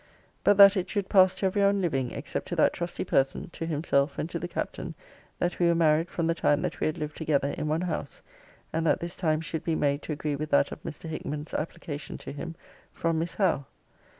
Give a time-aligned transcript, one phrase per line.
[0.43, 3.67] 'But that it should pass to every one living, except to that trusty person, to
[3.67, 4.95] himself, and to the Captain,
[5.37, 8.23] that we were married from the time that we had lived together in one house;
[8.73, 11.07] and that this time should be made to agree with that of Mr.
[11.07, 12.55] Hickman's application to him
[12.91, 13.65] from Miss Howe.'